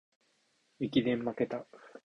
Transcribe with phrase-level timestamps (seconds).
[0.79, 1.67] 駅伝まけた